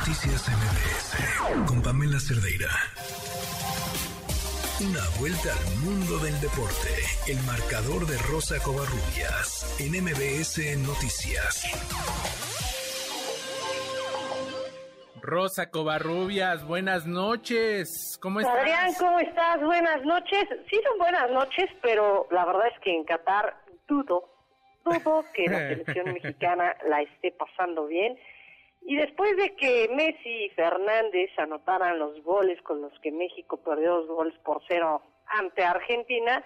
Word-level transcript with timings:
Noticias 0.00 0.48
MBS 0.48 1.68
con 1.68 1.82
Pamela 1.82 2.18
Cerdeira. 2.18 2.70
Una 4.80 5.04
vuelta 5.20 5.52
al 5.52 5.76
mundo 5.84 6.16
del 6.24 6.40
deporte. 6.40 6.88
El 7.28 7.36
marcador 7.44 8.06
de 8.06 8.16
Rosa 8.32 8.56
Covarrubias 8.64 9.76
en 9.78 10.02
MBS 10.02 10.78
Noticias. 10.88 11.66
Rosa 15.20 15.70
Covarrubias, 15.70 16.66
buenas 16.66 17.06
noches. 17.06 18.18
¿Cómo 18.22 18.40
estás? 18.40 18.56
Adrián, 18.56 18.94
¿cómo 18.98 19.18
estás? 19.18 19.60
Buenas 19.60 20.02
noches. 20.06 20.46
Sí 20.70 20.80
son 20.88 20.96
buenas 20.98 21.30
noches, 21.30 21.68
pero 21.82 22.26
la 22.30 22.46
verdad 22.46 22.68
es 22.74 22.80
que 22.80 22.96
en 22.96 23.04
Qatar 23.04 23.54
dudo, 23.86 24.24
dudo 24.82 25.26
que 25.34 25.44
la 25.46 25.58
selección 25.68 26.14
mexicana 26.14 26.74
la 26.88 27.02
esté 27.02 27.32
pasando 27.32 27.86
bien. 27.86 28.18
Y 28.82 28.96
después 28.96 29.36
de 29.36 29.54
que 29.56 29.88
Messi 29.94 30.44
y 30.44 30.48
Fernández 30.50 31.30
anotaran 31.38 31.98
los 31.98 32.22
goles 32.22 32.60
con 32.62 32.80
los 32.80 32.98
que 33.00 33.12
México 33.12 33.58
perdió 33.58 33.96
dos 33.96 34.08
goles 34.08 34.38
por 34.40 34.62
cero 34.66 35.02
ante 35.26 35.62
Argentina, 35.62 36.44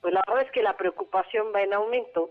pues 0.00 0.14
la 0.14 0.22
verdad 0.26 0.44
es 0.44 0.52
que 0.52 0.62
la 0.62 0.76
preocupación 0.76 1.52
va 1.54 1.62
en 1.62 1.74
aumento 1.74 2.30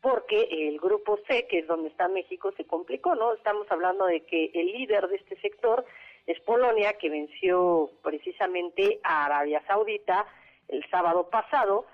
porque 0.00 0.48
el 0.50 0.78
grupo 0.78 1.18
C, 1.26 1.46
que 1.48 1.60
es 1.60 1.66
donde 1.66 1.88
está 1.88 2.08
México, 2.08 2.52
se 2.56 2.64
complicó, 2.64 3.14
¿no? 3.14 3.32
Estamos 3.32 3.66
hablando 3.70 4.06
de 4.06 4.20
que 4.20 4.50
el 4.54 4.66
líder 4.66 5.08
de 5.08 5.16
este 5.16 5.40
sector 5.40 5.84
es 6.26 6.38
Polonia, 6.40 6.92
que 6.94 7.08
venció 7.08 7.90
precisamente 8.02 9.00
a 9.02 9.26
Arabia 9.26 9.62
Saudita 9.66 10.26
el 10.68 10.88
sábado 10.90 11.30
pasado, 11.30 11.86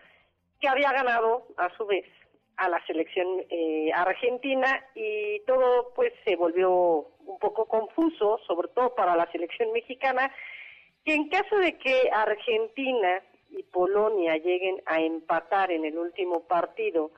que 0.60 0.68
había 0.68 0.92
ganado 0.92 1.46
a 1.56 1.74
su 1.76 1.86
vez 1.86 2.04
a 2.56 2.68
la 2.68 2.84
selección 2.86 3.44
eh, 3.50 3.90
argentina 3.94 4.84
y 4.94 5.40
todo 5.40 5.92
pues 5.94 6.12
se 6.24 6.36
volvió 6.36 7.08
un 7.26 7.38
poco 7.38 7.66
confuso, 7.66 8.38
sobre 8.46 8.68
todo 8.68 8.94
para 8.94 9.16
la 9.16 9.30
selección 9.32 9.72
mexicana, 9.72 10.32
que 11.04 11.14
en 11.14 11.28
caso 11.28 11.56
de 11.58 11.76
que 11.78 12.10
Argentina 12.12 13.22
y 13.50 13.62
Polonia 13.64 14.36
lleguen 14.36 14.82
a 14.86 15.00
empatar 15.00 15.70
en 15.70 15.84
el 15.84 15.98
último 15.98 16.40
partido 16.44 17.10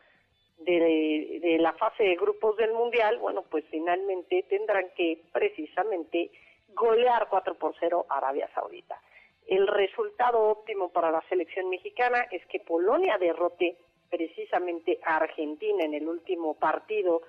de, 0.59 1.57
la 1.61 1.73
fase 1.75 2.05
de 2.05 2.17
grupos 2.17 2.57
del 2.57 2.73
Mundial, 2.73 3.19
bueno, 3.19 3.45
pues 3.51 3.65
finalmente 3.71 4.45
tendrán 4.49 4.91
que 4.97 5.23
precisamente 5.33 6.31
golear 6.69 7.29
4 7.29 7.55
por 7.55 7.75
0 7.79 8.07
a 8.09 8.19
Arabia 8.19 8.49
Saudita. 8.55 9.01
El 9.47 9.67
resultado 9.67 10.41
óptimo 10.41 10.91
para 10.91 11.11
la 11.11 11.23
selección 11.29 11.71
mexicana 11.71 12.27
es 12.31 12.45
que 12.47 12.61
Polonia 12.61 13.17
derrote 13.19 13.77
precisamente 14.11 14.99
a 15.03 15.17
Argentina 15.17 15.85
en 15.85 15.95
el 15.95 16.09
último 16.09 16.55
partido 16.55 17.23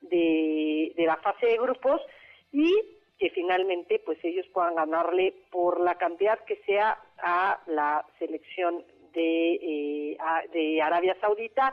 de, 0.00 0.92
de 0.96 1.06
la 1.06 1.16
fase 1.18 1.46
de 1.46 1.58
grupos 1.58 2.00
y 2.52 2.70
que 3.18 3.30
finalmente 3.30 4.00
pues 4.04 4.18
ellos 4.24 4.46
puedan 4.52 4.74
ganarle 4.74 5.32
por 5.50 5.80
la 5.80 5.96
cantidad 5.96 6.38
que 6.44 6.56
sea 6.66 6.98
a 7.18 7.60
la 7.66 8.04
selección 8.18 8.84
de, 9.12 9.54
eh, 9.54 10.18
de 10.52 10.82
Arabia 10.82 11.16
Saudita. 11.20 11.72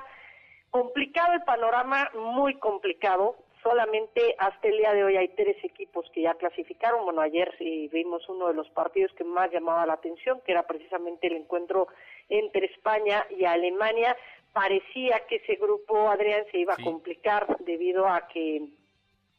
Complicado 0.70 1.34
el 1.34 1.44
panorama, 1.44 2.12
muy 2.14 2.54
complicado. 2.60 3.36
Solamente 3.64 4.36
hasta 4.38 4.68
el 4.68 4.78
día 4.78 4.94
de 4.94 5.04
hoy 5.04 5.18
hay 5.18 5.30
tres 5.30 5.58
equipos 5.64 6.10
que 6.14 6.22
ya 6.22 6.36
clasificaron. 6.36 7.04
Bueno, 7.04 7.22
ayer 7.22 7.54
sí 7.58 7.90
vimos 7.92 8.30
uno 8.30 8.48
de 8.48 8.54
los 8.54 8.70
partidos 8.70 9.12
que 9.14 9.24
más 9.24 9.52
llamaba 9.52 9.86
la 9.86 9.94
atención, 9.94 10.42
que 10.46 10.52
era 10.52 10.68
precisamente 10.68 11.28
el 11.28 11.38
encuentro 11.38 11.88
entre 12.30 12.68
España 12.68 13.26
y 13.30 13.46
Alemania 13.46 14.16
parecía 14.54 15.26
que 15.28 15.38
ese 15.38 15.56
grupo, 15.56 16.10
Adrián, 16.10 16.44
se 16.52 16.60
iba 16.60 16.74
a 16.74 16.84
complicar 16.84 17.58
debido 17.60 18.08
a 18.08 18.28
que 18.28 18.68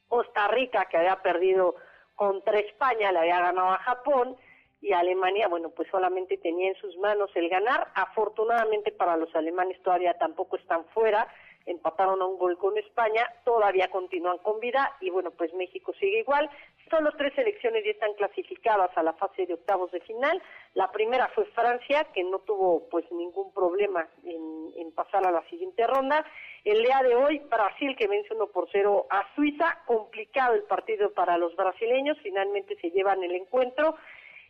Costa 0.09 0.49
Rica, 0.49 0.87
que 0.87 0.97
había 0.97 1.23
perdido 1.23 1.77
contra 2.15 2.59
España, 2.59 3.13
le 3.13 3.21
había 3.21 3.41
ganado 3.41 3.69
a 3.69 3.79
Japón 3.79 4.37
y 4.83 4.93
Alemania, 4.93 5.49
bueno, 5.49 5.71
pues 5.71 5.89
solamente 5.91 6.39
tenía 6.39 6.69
en 6.69 6.75
sus 6.77 6.97
manos 6.97 7.31
el 7.35 7.49
ganar. 7.49 7.89
Afortunadamente 7.95 8.93
para 8.93 9.17
los 9.17 9.35
alemanes 9.35 9.81
todavía 9.83 10.15
tampoco 10.15 10.57
están 10.57 10.85
fuera, 10.87 11.29
empataron 11.67 12.21
a 12.23 12.27
un 12.27 12.39
gol 12.39 12.57
con 12.59 12.77
España, 12.79 13.29
todavía 13.45 13.91
continúan 13.91 14.39
con 14.39 14.59
vida 14.61 14.97
y 15.01 15.11
bueno, 15.11 15.31
pues 15.31 15.53
México 15.55 15.93
sigue 16.01 16.21
igual. 16.21 16.49
Solo 16.91 17.13
tres 17.17 17.33
selecciones 17.35 17.85
ya 17.85 17.93
están 17.93 18.15
clasificadas 18.15 18.91
a 18.97 19.05
la 19.05 19.13
fase 19.13 19.47
de 19.47 19.55
octavos 19.55 19.93
de 19.93 20.01
final. 20.01 20.43
La 20.75 20.91
primera 20.91 21.29
fue 21.29 21.45
Francia, 21.47 22.09
que 22.13 22.25
no 22.25 22.41
tuvo 22.41 22.89
pues 22.91 23.05
ningún 23.13 23.55
problema 23.55 24.09
en, 24.25 24.91
pasar 24.93 25.25
a 25.25 25.31
la 25.31 25.43
siguiente 25.49 25.87
ronda. 25.87 26.27
El 26.65 26.83
día 26.83 27.01
de 27.05 27.15
hoy, 27.15 27.39
Brasil, 27.49 27.95
que 27.97 28.09
vence 28.09 28.35
1 28.35 28.49
por 28.49 28.69
0 28.73 29.07
a 29.09 29.25
Suiza. 29.37 29.83
Complicado 29.87 30.55
el 30.55 30.65
partido 30.65 31.13
para 31.13 31.39
los 31.39 31.55
brasileños, 31.55 32.19
finalmente 32.23 32.77
se 32.81 32.91
llevan 32.91 33.23
el 33.23 33.37
encuentro. 33.37 33.95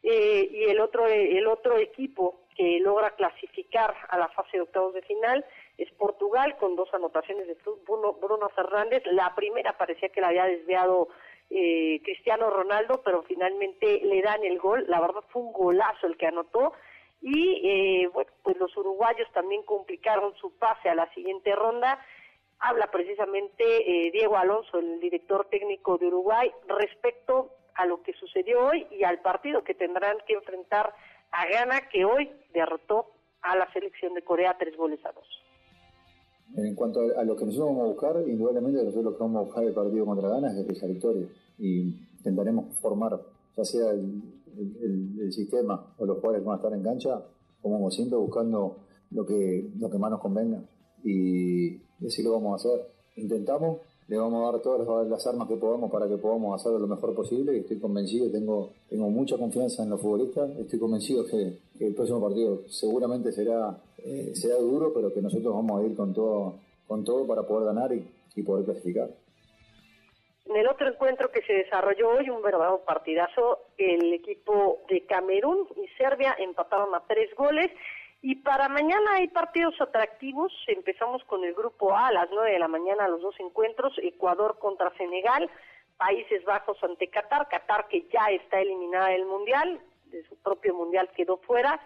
Eh, 0.03 0.49
y 0.51 0.65
el 0.65 0.81
otro, 0.81 1.07
el 1.07 1.47
otro 1.47 1.77
equipo 1.77 2.41
que 2.57 2.81
logra 2.81 3.11
clasificar 3.17 3.95
a 4.09 4.17
la 4.17 4.29
fase 4.29 4.57
de 4.57 4.63
octavos 4.63 4.95
de 4.95 5.03
final 5.03 5.45
es 5.77 5.91
Portugal, 5.93 6.57
con 6.57 6.75
dos 6.75 6.93
anotaciones 6.95 7.47
de 7.47 7.57
Bruno, 7.87 8.15
Bruno 8.15 8.49
Fernández. 8.49 9.03
La 9.07 9.35
primera 9.35 9.77
parecía 9.77 10.09
que 10.09 10.23
la 10.23 10.29
había 10.29 10.45
desviado 10.45 11.09
eh, 11.51 12.01
Cristiano 12.05 12.49
Ronaldo, 12.49 13.03
pero 13.05 13.23
finalmente 13.23 14.01
le 14.05 14.23
dan 14.23 14.45
el 14.45 14.59
gol. 14.59 14.85
La 14.89 15.01
verdad 15.01 15.25
fue 15.31 15.43
un 15.43 15.53
golazo 15.53 16.07
el 16.07 16.17
que 16.17 16.27
anotó. 16.27 16.73
Y 17.21 17.61
eh, 17.65 18.09
bueno, 18.13 18.31
pues 18.43 18.57
los 18.57 18.75
uruguayos 18.77 19.31
también 19.33 19.63
complicaron 19.65 20.35
su 20.37 20.57
pase 20.57 20.89
a 20.89 20.95
la 20.95 21.13
siguiente 21.13 21.55
ronda. 21.55 21.99
Habla 22.61 22.91
precisamente 22.91 23.65
eh, 23.65 24.11
Diego 24.11 24.37
Alonso, 24.37 24.79
el 24.79 25.01
director 25.01 25.47
técnico 25.51 25.99
de 25.99 26.07
Uruguay, 26.07 26.51
respecto 26.69 27.51
a 27.75 27.87
lo 27.87 28.03
que 28.03 28.13
sucedió 28.15 28.67
hoy 28.67 28.87
y 28.91 29.05
al 29.05 29.21
partido 29.21 29.65
que 29.65 29.75
tendrán 29.75 30.19
que 30.27 30.35
enfrentar 30.35 30.95
a 31.33 31.47
Ghana, 31.47 31.89
que 31.89 32.05
hoy 32.05 32.31
derrotó 32.53 33.11
a 33.43 33.57
la 33.57 33.71
selección 33.73 34.15
de 34.15 34.23
Corea 34.23 34.57
tres 34.59 34.77
goles 34.77 35.05
a 35.05 35.13
dos. 35.13 35.27
En 36.57 36.75
cuanto 36.75 37.01
a, 37.01 37.25
lo 37.25 37.37
que 37.37 37.45
nosotros 37.45 37.69
vamos 37.69 37.85
a 37.85 37.93
buscar, 37.93 38.29
indudablemente 38.29 38.79
nosotros 38.79 39.05
lo 39.05 39.17
que 39.17 39.23
vamos 39.23 39.37
a 39.37 39.45
buscar 39.45 39.65
el 39.65 39.73
partido 39.73 40.05
contra 40.05 40.29
Ghana 40.29 40.53
es 40.53 40.69
esa 40.69 40.87
victoria. 40.87 41.29
Y 41.59 41.95
intentaremos 42.19 42.77
formar, 42.81 43.21
ya 43.57 43.65
sea 43.65 43.91
el, 43.93 45.33
sistema 45.33 45.95
o 45.97 46.07
los 46.07 46.17
jugadores 46.17 46.43
que 46.43 46.49
van 46.49 46.55
a 46.55 46.57
estar 46.57 46.73
en 46.73 46.83
cancha, 46.83 47.25
como 47.63 47.89
siempre, 47.91 48.19
buscando 48.19 48.79
lo 49.13 49.25
que, 49.25 49.71
lo 49.79 49.89
que 49.89 49.99
más 49.99 50.11
nos 50.11 50.21
convenga. 50.21 50.61
Y 51.05 51.77
así 52.05 52.23
lo 52.23 52.33
vamos 52.33 52.53
a 52.53 52.57
hacer. 52.57 52.87
Intentamos, 53.17 53.79
le 54.11 54.19
vamos 54.19 54.43
a 54.43 54.51
dar 54.51 54.61
todas 54.61 55.09
las, 55.09 55.25
armas 55.25 55.47
que 55.47 55.55
podamos 55.55 55.89
para 55.89 56.09
que 56.09 56.17
podamos 56.17 56.61
hacerlo 56.61 56.81
lo 56.81 56.89
mejor 56.89 57.15
posible 57.15 57.55
y 57.55 57.61
estoy 57.61 57.79
convencido, 57.79 58.29
tengo, 58.29 58.73
tengo 58.89 59.09
mucha 59.09 59.39
confianza 59.39 59.85
en 59.85 59.91
los 59.91 60.01
futbolistas, 60.01 60.51
estoy 60.59 60.81
convencido 60.81 61.25
que, 61.27 61.59
el 61.79 61.95
próximo 61.95 62.21
partido 62.21 62.63
seguramente 62.69 63.31
será, 63.31 63.79
eh, 63.99 64.33
será 64.35 64.57
duro, 64.57 64.93
pero 64.93 65.15
que 65.15 65.23
nosotros 65.23 65.55
vamos 65.55 65.81
a 65.81 65.87
ir 65.87 65.97
con 65.97 66.13
todo, 66.13 66.55
con 66.89 67.05
todo 67.05 67.25
para 67.25 67.45
poder 67.45 67.73
ganar 67.73 67.93
y, 67.93 68.05
y 68.35 68.43
poder 68.43 68.65
clasificar. 68.65 69.09
En 70.47 70.57
el 70.57 70.67
otro 70.67 70.89
encuentro 70.89 71.31
que 71.31 71.43
se 71.43 71.53
desarrolló 71.53 72.11
hoy, 72.11 72.29
un 72.31 72.43
verdadero 72.43 72.81
partidazo, 72.85 73.61
el 73.79 74.13
equipo 74.13 74.81
de 74.91 75.07
Camerún 75.07 75.69
y 75.77 75.87
Serbia 75.97 76.35
empataron 76.37 76.93
a 76.97 77.05
tres 77.07 77.33
goles 77.37 77.71
y 78.23 78.37
para 78.37 78.69
mañana 78.69 79.15
hay 79.15 79.29
partidos 79.29 79.81
atractivos. 79.81 80.53
Empezamos 80.67 81.25
con 81.25 81.43
el 81.45 81.55
grupo 81.55 81.95
A 81.95 82.09
a 82.09 82.13
las 82.13 82.29
9 82.31 82.53
de 82.53 82.59
la 82.59 82.69
mañana, 82.69 83.09
los 83.09 83.23
dos 83.23 83.35
encuentros. 83.41 83.95
Ecuador 83.99 84.59
contra 84.59 84.95
Senegal, 84.97 85.51
Países 85.97 86.45
Bajos 86.45 86.77
ante 86.85 87.09
Qatar. 87.09 87.49
Qatar 87.49 87.89
que 87.89 88.07
ya 88.13 88.27
está 88.31 88.61
eliminada 88.61 89.09
del 89.09 89.25
Mundial, 89.25 89.81
de 90.07 90.23
su 90.29 90.37
propio 90.37 90.75
Mundial 90.75 91.09
quedó 91.17 91.39
fuera. 91.39 91.81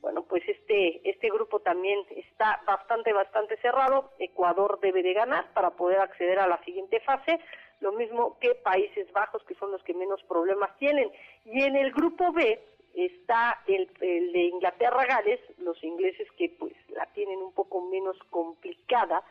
Bueno, 0.00 0.22
pues 0.22 0.42
este, 0.48 1.08
este 1.08 1.28
grupo 1.28 1.60
también 1.60 1.98
está 2.10 2.62
bastante, 2.64 3.12
bastante 3.12 3.56
cerrado. 3.58 4.12
Ecuador 4.20 4.78
debe 4.80 5.02
de 5.02 5.12
ganar 5.12 5.52
para 5.54 5.70
poder 5.70 5.98
acceder 5.98 6.38
a 6.38 6.46
la 6.46 6.62
siguiente 6.64 7.00
fase. 7.00 7.40
Lo 7.80 7.92
mismo 7.92 8.38
que 8.38 8.54
Países 8.54 9.10
Bajos, 9.12 9.42
que 9.42 9.54
son 9.56 9.72
los 9.72 9.82
que 9.82 9.94
menos 9.94 10.22
problemas 10.22 10.76
tienen. 10.78 11.10
Y 11.44 11.64
en 11.64 11.74
el 11.74 11.90
grupo 11.92 12.32
B, 12.32 12.62
está 12.94 13.62
el, 13.66 13.88
de 13.98 14.42
Inglaterra-Gales, 14.52 15.40
los 15.58 15.82
ingleses 15.84 16.28
que 16.36 16.48
pues 16.58 16.74
la 16.88 17.06
tienen 17.06 17.40
un 17.40 17.52
poco 17.52 17.80
menos 17.82 18.16
complicada 18.30 19.22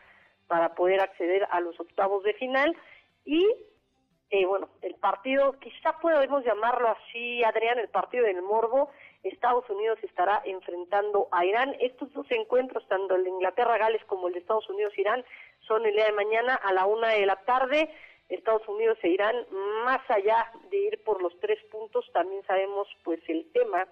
para 0.46 0.74
poder 0.74 1.00
acceder 1.00 1.46
a 1.50 1.60
los 1.60 1.78
octavos 1.78 2.24
de 2.24 2.34
final 2.34 2.76
y 3.24 3.46
eh, 4.32 4.46
bueno, 4.46 4.68
el 4.82 4.94
partido, 4.94 5.58
quizá 5.58 5.98
podemos 6.00 6.44
llamarlo 6.44 6.88
así, 6.88 7.42
Adrián, 7.42 7.80
el 7.80 7.88
partido 7.88 8.24
del 8.24 8.42
Morbo, 8.42 8.90
Estados 9.24 9.68
Unidos 9.68 9.98
estará 10.02 10.40
enfrentando 10.44 11.28
a 11.32 11.44
Irán. 11.44 11.76
Estos 11.80 12.12
dos 12.12 12.26
encuentros, 12.30 12.86
tanto 12.86 13.16
el 13.16 13.24
de 13.24 13.30
Inglaterra-Gales 13.30 14.04
como 14.06 14.28
el 14.28 14.34
de 14.34 14.40
Estados 14.40 14.68
Unidos-Irán, 14.70 15.24
son 15.66 15.84
el 15.84 15.94
día 15.94 16.06
de 16.06 16.12
mañana 16.12 16.54
a 16.54 16.72
la 16.72 16.86
una 16.86 17.08
de 17.08 17.26
la 17.26 17.36
tarde. 17.36 17.90
Estados 18.30 18.66
Unidos 18.68 18.98
e 19.02 19.08
Irán, 19.08 19.36
más 19.84 20.00
allá 20.10 20.52
de 20.70 20.76
ir 20.76 21.02
por 21.04 21.22
los 21.22 21.38
tres 21.40 21.58
puntos, 21.70 22.08
también 22.12 22.42
sabemos 22.46 22.88
pues 23.04 23.20
el 23.28 23.50
tema 23.52 23.86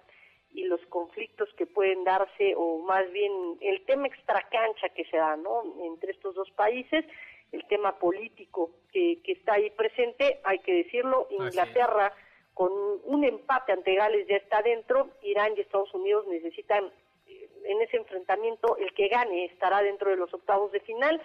y 0.51 0.63
los 0.63 0.83
conflictos 0.87 1.49
que 1.57 1.67
pueden 1.67 2.03
darse, 2.03 2.55
o 2.55 2.79
más 2.79 3.09
bien 3.11 3.31
el 3.61 3.85
tema 3.85 4.07
extracancha 4.07 4.89
que 4.89 5.05
se 5.05 5.17
da, 5.17 5.35
¿no?, 5.37 5.63
entre 5.83 6.11
estos 6.11 6.33
dos 6.33 6.49
países, 6.51 7.05
el 7.51 7.65
tema 7.67 7.99
político 7.99 8.71
que, 8.91 9.21
que 9.23 9.33
está 9.33 9.53
ahí 9.53 9.69
presente, 9.71 10.39
hay 10.43 10.59
que 10.59 10.73
decirlo, 10.73 11.27
Inglaterra 11.29 12.13
con 12.59 12.73
un 13.05 13.23
empate 13.23 13.71
ante 13.71 13.95
Gales 13.95 14.27
ya 14.27 14.35
está 14.35 14.61
dentro, 14.61 15.11
Irán 15.21 15.53
y 15.55 15.61
Estados 15.61 15.93
Unidos 15.93 16.27
necesitan 16.27 16.91
eh, 17.25 17.49
en 17.63 17.81
ese 17.81 17.95
enfrentamiento 17.95 18.75
el 18.75 18.93
que 18.93 19.07
gane 19.07 19.45
estará 19.45 19.81
dentro 19.81 20.09
de 20.09 20.17
los 20.17 20.33
octavos 20.33 20.69
de 20.73 20.81
final. 20.81 21.21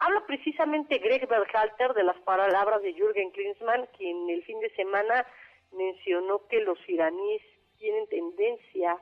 Habla 0.00 0.24
precisamente 0.26 0.98
Greg 0.98 1.28
Berhalter 1.28 1.92
de 1.92 2.04
las 2.04 2.16
palabras 2.20 2.82
de 2.82 2.94
Jürgen 2.94 3.30
Klinsmann, 3.30 3.88
quien 3.96 4.30
el 4.30 4.44
fin 4.44 4.60
de 4.60 4.70
semana 4.70 5.26
mencionó 5.72 6.46
que 6.48 6.60
los 6.60 6.78
iraníes 6.88 7.42
tienen 7.78 8.06
tendencia 8.08 8.96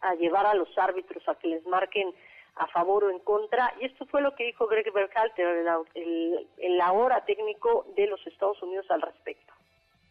a 0.00 0.14
llevar 0.14 0.46
a 0.46 0.54
los 0.54 0.68
árbitros 0.78 1.26
a 1.28 1.34
que 1.36 1.48
les 1.48 1.66
marquen 1.66 2.14
a 2.56 2.66
favor 2.68 3.04
o 3.04 3.10
en 3.10 3.18
contra. 3.20 3.74
Y 3.80 3.86
esto 3.86 4.06
fue 4.06 4.22
lo 4.22 4.34
que 4.34 4.44
dijo 4.44 4.66
Greg 4.66 4.92
Berhalter, 4.92 5.66
el, 5.94 6.48
el, 6.58 6.80
ahora 6.80 7.24
técnico 7.24 7.86
de 7.96 8.06
los 8.06 8.24
Estados 8.26 8.62
Unidos 8.62 8.86
al 8.90 9.02
respecto. 9.02 9.52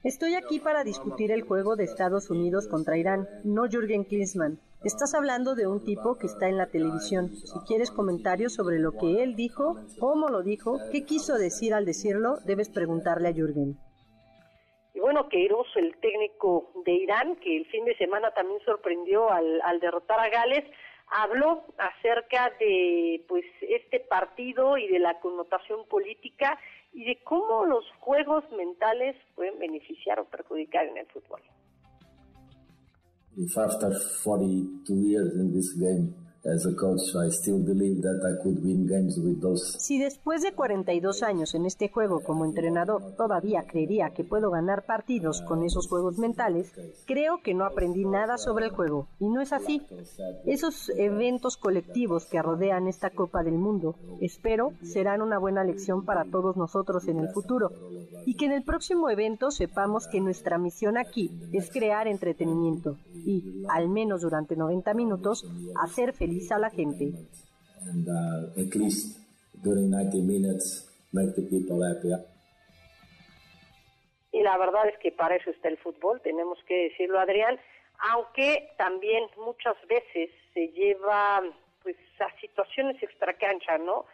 Estoy 0.03 0.35
aquí 0.35 0.59
para 0.59 0.83
discutir 0.83 1.31
el 1.31 1.44
juego 1.44 1.77
de 1.77 1.85
Estados 1.85 2.29
Unidos 2.29 2.67
contra 2.67 2.97
Irán, 2.97 3.25
no 3.45 3.69
Jürgen 3.69 4.03
Klinsmann. 4.03 4.59
Estás 4.83 5.15
hablando 5.15 5.56
de 5.56 5.65
un 5.65 5.85
tipo 5.85 6.18
que 6.18 6.27
está 6.27 6.50
en 6.50 6.57
la 6.57 6.68
televisión. 6.68 7.30
Si 7.30 7.57
quieres 7.65 7.89
comentarios 7.89 8.53
sobre 8.53 8.80
lo 8.80 8.91
que 8.91 9.24
él 9.24 9.33
dijo, 9.38 9.77
cómo 9.97 10.27
lo 10.27 10.44
dijo, 10.44 10.77
qué 10.91 11.06
quiso 11.06 11.38
decir 11.38 11.74
al 11.74 11.85
decirlo, 11.85 12.35
debes 12.45 12.69
preguntarle 12.69 13.30
a 13.30 13.33
Jürgen. 13.33 13.77
Y 14.94 15.00
bueno, 15.00 15.30
Queiroz, 15.30 15.68
el 15.77 15.95
técnico 16.01 16.74
de 16.85 16.91
Irán, 16.91 17.38
que 17.38 17.56
el 17.56 17.65
fin 17.68 17.85
de 17.85 17.95
semana 17.95 18.31
también 18.31 18.59
sorprendió 18.65 19.31
al, 19.31 19.62
al 19.62 19.80
derrotar 19.80 20.19
a 20.19 20.27
Gales, 20.27 20.65
habló 21.07 21.63
acerca 21.77 22.51
de 22.59 23.24
pues 23.29 23.45
este 23.62 24.01
partido 24.01 24.77
y 24.77 24.89
de 24.89 25.00
la 25.00 25.18
connotación 25.21 25.88
política 25.88 26.59
y 26.91 27.06
de 27.06 27.24
cómo 27.24 27.65
los 27.65 27.89
juegos 28.00 28.44
mentales 28.51 29.15
pueden 29.36 29.59
beneficiar 29.59 30.19
o 30.19 30.25
perjudicar 30.25 30.88
en 30.88 30.97
el 30.97 31.06
fútbol. 31.06 31.41
If 33.35 33.57
after 33.57 33.94
42 34.24 34.94
years 34.95 35.33
in 35.33 35.51
this 35.53 35.74
game 35.74 36.13
si 39.79 39.97
después 39.97 40.41
de 40.41 40.51
42 40.51 41.23
años 41.23 41.55
en 41.55 41.65
este 41.65 41.87
juego 41.87 42.19
como 42.19 42.43
entrenador 42.43 43.15
todavía 43.15 43.63
creería 43.65 44.09
que 44.09 44.25
puedo 44.25 44.51
ganar 44.51 44.85
partidos 44.85 45.41
con 45.41 45.63
esos 45.63 45.87
juegos 45.87 46.17
mentales, 46.17 46.73
creo 47.05 47.41
que 47.41 47.53
no 47.53 47.63
aprendí 47.63 48.03
nada 48.03 48.37
sobre 48.37 48.65
el 48.65 48.71
juego. 48.71 49.07
Y 49.19 49.29
no 49.29 49.39
es 49.39 49.53
así. 49.53 49.83
Esos 50.45 50.89
eventos 50.89 51.55
colectivos 51.55 52.25
que 52.25 52.41
rodean 52.41 52.89
esta 52.89 53.09
Copa 53.09 53.41
del 53.41 53.57
Mundo, 53.57 53.95
espero, 54.19 54.73
serán 54.81 55.21
una 55.21 55.37
buena 55.37 55.63
lección 55.63 56.03
para 56.03 56.25
todos 56.25 56.57
nosotros 56.57 57.07
en 57.07 57.19
el 57.19 57.29
futuro. 57.29 57.71
Y 58.25 58.35
que 58.35 58.47
en 58.47 58.51
el 58.51 58.63
próximo 58.63 59.09
evento 59.09 59.49
sepamos 59.49 60.07
que 60.07 60.19
nuestra 60.19 60.57
misión 60.57 60.97
aquí 60.97 61.31
es 61.53 61.71
crear 61.71 62.07
entretenimiento 62.07 62.97
y, 63.25 63.63
al 63.69 63.87
menos 63.87 64.21
durante 64.21 64.55
90 64.55 64.93
minutos, 64.93 65.45
hacer 65.81 66.13
feliz 66.13 66.32
a 66.51 66.59
la 66.59 66.69
gente. 66.69 67.13
Y 74.31 74.41
la 74.41 74.57
verdad 74.57 74.89
es 74.89 74.97
que 74.97 75.12
para 75.12 75.35
eso 75.35 75.51
está 75.51 75.69
el 75.69 75.77
fútbol, 75.77 76.19
tenemos 76.21 76.57
que 76.68 76.89
decirlo, 76.89 77.19
Adrián, 77.19 77.59
aunque 78.12 78.71
también 78.77 79.24
muchas 79.38 79.75
veces 79.88 80.31
se 80.53 80.68
lleva 80.69 81.44
pues 81.83 81.95
a 82.19 82.39
situaciones 82.39 83.01
extracancha, 83.03 83.77
¿no? 83.77 84.06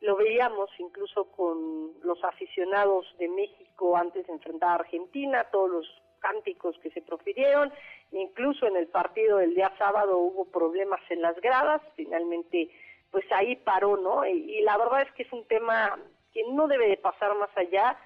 Lo 0.00 0.16
veíamos 0.16 0.70
incluso 0.78 1.24
con 1.24 1.92
los 2.02 2.22
aficionados 2.22 3.06
de 3.18 3.28
México 3.28 3.96
antes 3.96 4.26
de 4.26 4.32
enfrentar 4.34 4.70
a 4.70 4.74
Argentina, 4.74 5.44
todos 5.50 5.70
los 5.70 5.86
cánticos 6.24 6.78
que 6.78 6.90
se 6.90 7.02
profirieron, 7.02 7.70
incluso 8.12 8.66
en 8.66 8.76
el 8.76 8.86
partido 8.86 9.36
del 9.38 9.54
día 9.54 9.70
sábado 9.76 10.16
hubo 10.16 10.46
problemas 10.46 11.00
en 11.10 11.20
las 11.20 11.38
gradas, 11.42 11.82
finalmente 11.96 12.70
pues 13.10 13.24
ahí 13.30 13.56
paró, 13.56 13.98
¿no? 13.98 14.26
Y, 14.26 14.62
la 14.62 14.78
verdad 14.78 15.02
es 15.02 15.12
que 15.12 15.24
es 15.24 15.32
un 15.32 15.46
tema 15.46 15.98
que 16.32 16.42
no 16.50 16.66
debe 16.66 16.88
de 16.88 16.96
pasar 16.96 17.36
más 17.36 17.50
allá, 17.56 17.98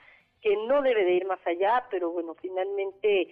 que 0.43 0.56
no 0.67 0.82
debe 0.82 1.05
de 1.05 1.12
ir 1.12 1.26
más 1.26 1.38
allá, 1.47 1.87
pero 1.91 2.11
bueno, 2.11 2.35
finalmente 2.35 3.29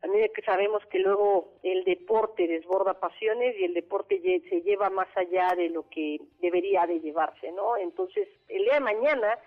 también 0.00 0.30
sabemos 0.44 0.84
que 0.86 0.98
luego 0.98 1.54
el 1.62 1.82
deporte 1.84 2.46
desborda 2.46 3.00
pasiones 3.00 3.56
y 3.58 3.64
el 3.64 3.72
deporte 3.72 4.20
se 4.48 4.60
lleva 4.60 4.90
más 4.90 5.08
allá 5.16 5.54
de 5.56 5.70
lo 5.70 5.88
que 5.88 6.20
debería 6.40 6.86
de 6.86 7.00
llevarse, 7.00 7.50
¿no? 7.50 7.78
Entonces, 7.78 8.28
el 8.48 8.62
día 8.64 8.74
de 8.74 8.80
mañana 8.80 9.38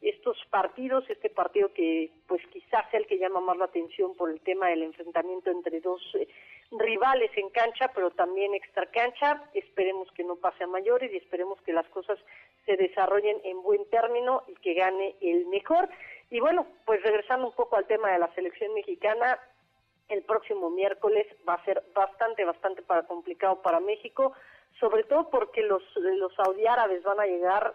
estos 0.00 0.36
partidos, 0.50 1.08
este 1.08 1.30
partido 1.30 1.72
que 1.72 2.10
pues 2.26 2.42
quizás 2.48 2.88
sea 2.90 3.00
el 3.00 3.06
que 3.06 3.18
llama 3.18 3.40
más 3.40 3.56
la 3.56 3.66
atención 3.66 4.14
por 4.14 4.30
el 4.30 4.40
tema 4.40 4.68
del 4.68 4.82
enfrentamiento 4.82 5.50
entre 5.50 5.80
dos 5.80 6.02
eh, 6.14 6.28
rivales 6.72 7.30
en 7.36 7.48
cancha, 7.50 7.90
pero 7.94 8.10
también 8.10 8.54
extra 8.54 8.86
cancha, 8.86 9.42
esperemos 9.54 10.10
que 10.12 10.24
no 10.24 10.36
pase 10.36 10.64
a 10.64 10.66
mayores 10.66 11.12
y 11.12 11.16
esperemos 11.16 11.60
que 11.62 11.72
las 11.72 11.88
cosas 11.88 12.18
se 12.66 12.76
desarrollen 12.76 13.40
en 13.44 13.62
buen 13.62 13.88
término 13.90 14.42
y 14.48 14.54
que 14.54 14.74
gane 14.74 15.16
el 15.20 15.46
mejor. 15.46 15.88
Y 16.30 16.40
bueno, 16.40 16.66
pues 16.84 17.02
regresando 17.02 17.46
un 17.46 17.54
poco 17.54 17.76
al 17.76 17.86
tema 17.86 18.10
de 18.10 18.18
la 18.18 18.34
selección 18.34 18.74
mexicana, 18.74 19.38
el 20.08 20.22
próximo 20.22 20.70
miércoles 20.70 21.26
va 21.48 21.54
a 21.54 21.64
ser 21.64 21.82
bastante, 21.94 22.44
bastante 22.44 22.82
para 22.82 23.04
complicado 23.04 23.62
para 23.62 23.80
México, 23.80 24.32
sobre 24.80 25.04
todo 25.04 25.30
porque 25.30 25.62
los, 25.62 25.82
los 25.96 26.32
árabes 26.68 27.02
van 27.02 27.20
a 27.20 27.26
llegar 27.26 27.74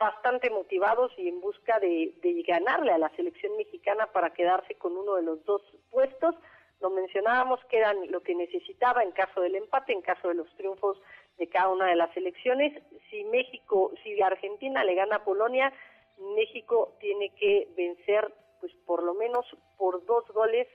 bastante 0.00 0.48
motivados 0.48 1.12
y 1.18 1.28
en 1.28 1.42
busca 1.42 1.78
de, 1.78 2.14
ganarle 2.48 2.90
a 2.90 2.98
la 2.98 3.10
selección 3.10 3.54
mexicana 3.58 4.06
para 4.06 4.30
quedarse 4.30 4.74
con 4.76 4.96
uno 4.96 5.14
de 5.16 5.22
los 5.22 5.44
dos 5.44 5.62
puestos. 5.90 6.34
Lo 6.80 6.88
mencionábamos 6.88 7.62
que 7.66 7.76
eran 7.76 8.10
lo 8.10 8.22
que 8.22 8.34
necesitaba 8.34 9.02
en 9.02 9.12
caso 9.12 9.42
del 9.42 9.56
empate, 9.56 9.92
en 9.92 10.00
caso 10.00 10.28
de 10.28 10.34
los 10.34 10.48
triunfos 10.56 11.00
de 11.36 11.46
cada 11.48 11.68
una 11.68 11.86
de 11.86 11.96
las 11.96 12.12
selecciones. 12.14 12.82
Si 13.10 13.24
México, 13.24 13.92
si 14.02 14.20
Argentina 14.22 14.82
le 14.84 14.94
gana 14.94 15.16
a 15.16 15.24
Polonia, 15.24 15.70
México 16.34 16.96
tiene 16.98 17.28
que 17.34 17.68
vencer, 17.76 18.32
pues 18.60 18.72
por 18.86 19.02
lo 19.02 19.12
menos 19.12 19.44
por 19.76 20.04
dos 20.06 20.26
goles 20.28 20.66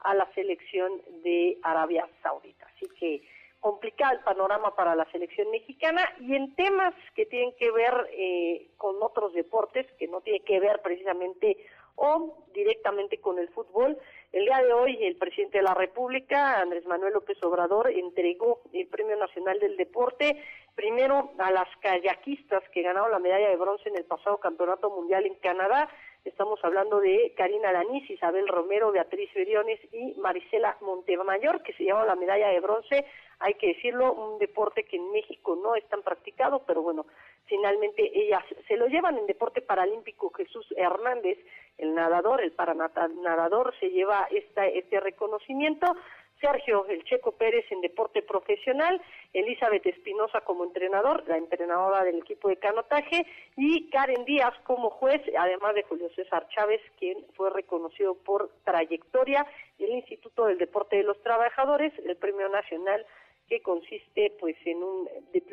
a 0.00 0.12
la 0.14 0.28
selección 0.34 1.00
de 1.22 1.56
Arabia 1.62 2.08
Saudita. 2.20 2.66
Así 2.74 2.88
que 2.98 3.22
complicado 3.62 4.12
el 4.12 4.24
panorama 4.24 4.74
para 4.74 4.96
la 4.96 5.10
selección 5.12 5.50
mexicana 5.52 6.02
y 6.20 6.34
en 6.34 6.54
temas 6.56 6.92
que 7.14 7.26
tienen 7.26 7.54
que 7.56 7.70
ver 7.70 7.94
eh, 8.10 8.70
con 8.76 8.96
otros 9.00 9.32
deportes, 9.32 9.86
que 9.98 10.08
no 10.08 10.20
tiene 10.20 10.40
que 10.40 10.58
ver 10.58 10.82
precisamente 10.82 11.56
o 11.94 12.44
directamente 12.52 13.20
con 13.20 13.38
el 13.38 13.48
fútbol. 13.50 13.96
El 14.32 14.46
día 14.46 14.62
de 14.62 14.72
hoy 14.72 14.98
el 15.04 15.16
presidente 15.16 15.58
de 15.58 15.64
la 15.64 15.74
República, 15.74 16.60
Andrés 16.60 16.84
Manuel 16.86 17.12
López 17.12 17.40
Obrador, 17.44 17.88
entregó 17.90 18.62
el 18.72 18.88
Premio 18.88 19.16
Nacional 19.16 19.60
del 19.60 19.76
Deporte 19.76 20.42
primero 20.74 21.30
a 21.38 21.50
las 21.52 21.68
kayakistas 21.80 22.62
que 22.70 22.82
ganaron 22.82 23.12
la 23.12 23.18
medalla 23.20 23.48
de 23.48 23.56
bronce 23.56 23.88
en 23.88 23.96
el 23.96 24.04
pasado 24.04 24.38
Campeonato 24.38 24.90
Mundial 24.90 25.24
en 25.24 25.34
Canadá. 25.36 25.88
Estamos 26.24 26.60
hablando 26.62 27.00
de 27.00 27.34
Karina 27.36 27.72
Lanís, 27.72 28.08
Isabel 28.08 28.46
Romero, 28.46 28.92
Beatriz 28.92 29.32
Beriones 29.34 29.80
y 29.92 30.14
Marisela 30.20 30.76
Montemayor, 30.80 31.62
que 31.62 31.72
se 31.72 31.82
llevaron 31.82 32.06
la 32.06 32.14
medalla 32.14 32.48
de 32.48 32.60
bronce. 32.60 33.04
Hay 33.40 33.54
que 33.54 33.74
decirlo, 33.74 34.12
un 34.12 34.38
deporte 34.38 34.84
que 34.84 34.96
en 34.96 35.10
México 35.10 35.58
no 35.60 35.74
es 35.74 35.84
tan 35.88 36.02
practicado, 36.02 36.62
pero 36.64 36.80
bueno, 36.80 37.06
finalmente 37.46 38.08
ellas 38.14 38.44
se 38.68 38.76
lo 38.76 38.86
llevan 38.86 39.18
en 39.18 39.26
deporte 39.26 39.62
paralímpico 39.62 40.30
Jesús 40.30 40.64
Hernández, 40.76 41.38
el 41.78 41.92
nadador, 41.92 42.40
el 42.40 42.52
paranadador 42.52 43.74
se 43.80 43.90
lleva 43.90 44.28
esta, 44.30 44.66
este 44.66 45.00
reconocimiento, 45.00 45.96
Sergio 46.40 46.86
El 46.88 47.04
Checo 47.04 47.32
Pérez 47.32 47.64
en 47.70 47.80
deporte 47.80 48.22
profesional, 48.22 49.00
Elizabeth 49.32 49.86
Espinosa 49.86 50.40
como 50.40 50.64
entrenador, 50.64 51.24
la 51.28 51.36
entrenadora 51.36 52.02
del 52.04 52.18
equipo 52.18 52.48
de 52.48 52.56
canotaje, 52.56 53.26
y 53.56 53.88
Karen 53.90 54.24
Díaz 54.24 54.54
como 54.64 54.90
juez, 54.90 55.22
además 55.38 55.74
de 55.74 55.84
Julio 55.84 56.08
César 56.14 56.48
Chávez, 56.48 56.80
quien 56.98 57.24
fue 57.34 57.50
reconocido 57.50 58.14
por 58.14 58.50
trayectoria, 58.64 59.46
el 59.78 59.90
Instituto 59.90 60.46
del 60.46 60.58
Deporte 60.58 60.96
de 60.96 61.04
los 61.04 61.20
Trabajadores, 61.22 61.92
el 62.04 62.16
Premio 62.16 62.48
Nacional 62.48 63.06
que 63.48 63.60
consiste 63.60 64.32
pues 64.40 64.56
en 64.64 64.82
un 64.82 65.08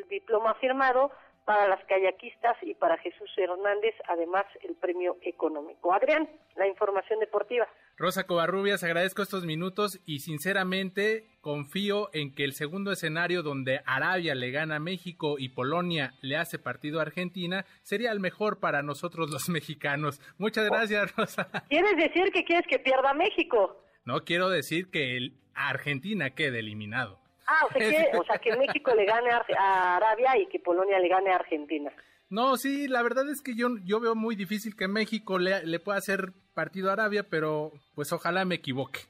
diploma 0.08 0.54
firmado 0.54 1.10
para 1.50 1.66
las 1.66 1.84
kayakistas 1.86 2.56
y 2.62 2.74
para 2.74 2.96
Jesús 2.98 3.28
Hernández, 3.36 3.96
además 4.06 4.44
el 4.62 4.76
premio 4.76 5.16
económico. 5.22 5.92
Adrián, 5.92 6.30
la 6.54 6.68
información 6.68 7.18
deportiva. 7.18 7.66
Rosa 7.96 8.24
Covarrubias, 8.24 8.84
agradezco 8.84 9.22
estos 9.22 9.44
minutos 9.44 10.00
y 10.06 10.20
sinceramente 10.20 11.26
confío 11.40 12.08
en 12.12 12.36
que 12.36 12.44
el 12.44 12.52
segundo 12.52 12.92
escenario 12.92 13.42
donde 13.42 13.80
Arabia 13.84 14.36
le 14.36 14.52
gana 14.52 14.76
a 14.76 14.78
México 14.78 15.40
y 15.40 15.48
Polonia 15.48 16.14
le 16.22 16.36
hace 16.36 16.60
partido 16.60 17.00
a 17.00 17.02
Argentina 17.02 17.64
sería 17.82 18.12
el 18.12 18.20
mejor 18.20 18.60
para 18.60 18.84
nosotros 18.84 19.28
los 19.28 19.48
mexicanos. 19.48 20.20
Muchas 20.38 20.66
gracias, 20.66 21.16
Rosa. 21.16 21.50
¿Quieres 21.68 21.96
decir 21.96 22.30
que 22.30 22.44
quieres 22.44 22.68
que 22.68 22.78
pierda 22.78 23.12
México? 23.12 23.84
No, 24.04 24.20
quiero 24.24 24.50
decir 24.50 24.88
que 24.92 25.16
el 25.16 25.34
Argentina 25.56 26.30
quede 26.30 26.60
eliminado. 26.60 27.19
Ah, 27.50 27.66
o 27.66 27.72
sea, 27.72 27.80
que, 27.80 28.10
o 28.18 28.24
sea, 28.24 28.38
que 28.38 28.56
México 28.56 28.94
le 28.94 29.04
gane 29.04 29.30
a 29.30 29.96
Arabia 29.96 30.38
y 30.38 30.46
que 30.46 30.60
Polonia 30.60 31.00
le 31.00 31.08
gane 31.08 31.32
a 31.32 31.36
Argentina. 31.36 31.92
No, 32.28 32.56
sí, 32.56 32.86
la 32.86 33.02
verdad 33.02 33.28
es 33.28 33.42
que 33.42 33.56
yo, 33.56 33.70
yo 33.84 33.98
veo 33.98 34.14
muy 34.14 34.36
difícil 34.36 34.76
que 34.76 34.86
México 34.86 35.38
le, 35.38 35.66
le 35.66 35.80
pueda 35.80 35.98
hacer 35.98 36.32
partido 36.54 36.90
a 36.90 36.92
Arabia, 36.92 37.26
pero 37.28 37.72
pues 37.96 38.12
ojalá 38.12 38.44
me 38.44 38.54
equivoque. 38.54 39.00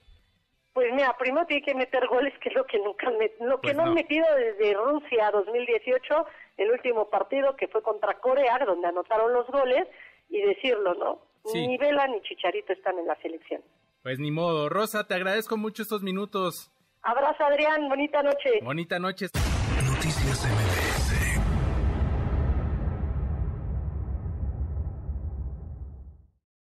Pues 0.73 0.87
mira, 0.95 1.15
primero 1.19 1.47
tiene 1.47 1.63
que 1.63 1.75
meter 1.75 2.07
goles, 2.07 2.33
que 2.41 2.49
es 2.49 2.55
lo 2.55 2.65
que 2.65 2.79
nunca 2.79 3.11
lo 3.11 3.61
que 3.61 3.75
pues 3.75 3.77
no, 3.77 3.83
han 3.83 3.95
metido 3.95 4.25
desde 4.37 4.73
Rusia 4.73 5.31
2018, 5.33 6.27
el 6.57 6.71
último 6.71 7.11
partido 7.11 7.57
que 7.57 7.69
fue 7.69 7.83
contra 7.83 8.19
Corea, 8.21 8.59
donde 8.65 8.87
anotaron 8.87 9.35
los 9.35 9.47
goles, 9.49 9.87
y 10.31 10.41
decirlo, 10.41 10.95
¿no? 10.95 11.21
Ni 11.53 11.77
Vela 11.77 12.07
ni 12.07 12.23
Chicharito 12.23 12.73
están 12.73 12.99
en 12.99 13.07
la 13.07 13.17
selección. 13.17 13.63
Pues 14.03 14.19
ni 14.19 14.31
modo. 14.31 14.69
Rosa, 14.71 15.07
te 15.07 15.15
agradezco 15.15 15.59
mucho 15.59 15.83
estos 15.83 16.03
minutos. 16.03 16.71
Abrazo, 17.03 17.45
Adrián. 17.45 17.89
Bonita 17.89 18.23
noche. 18.23 18.61
Bonita 18.63 18.99
noche. 18.99 19.27
Noticias 19.85 20.45
MBS 20.45 20.70